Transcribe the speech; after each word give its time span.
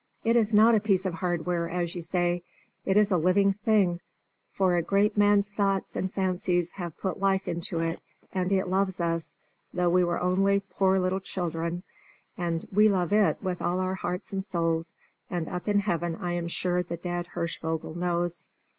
It 0.23 0.35
is 0.35 0.51
not 0.51 0.73
a 0.73 0.79
piece 0.79 1.05
of 1.05 1.13
hardware, 1.13 1.69
as 1.69 1.93
you 1.93 2.01
say; 2.01 2.41
it 2.85 2.97
is 2.97 3.11
a 3.11 3.17
living 3.19 3.53
thing, 3.53 3.99
for 4.51 4.75
a 4.75 4.81
great 4.81 5.15
man's 5.15 5.47
thoughts 5.47 5.95
and 5.95 6.11
fancies 6.11 6.71
have 6.71 6.97
put 6.97 7.19
life 7.19 7.47
into 7.47 7.77
it, 7.81 7.99
and 8.33 8.51
it 8.51 8.67
loves 8.67 8.99
us, 8.99 9.35
though 9.71 9.91
we 9.91 10.01
are 10.01 10.19
only 10.19 10.59
poor 10.71 10.97
little 10.97 11.19
children, 11.19 11.83
and 12.35 12.67
we 12.73 12.89
love 12.89 13.13
it 13.13 13.37
with 13.43 13.61
all 13.61 13.79
our 13.79 13.93
hearts 13.93 14.33
and 14.33 14.43
souls, 14.43 14.95
and 15.29 15.47
up 15.47 15.67
in 15.67 15.81
heaven 15.81 16.15
I 16.15 16.31
am 16.31 16.47
sure 16.47 16.81
the 16.81 16.97
dead 16.97 17.27
Hirschvogel 17.35 17.93
knows! 17.95 18.47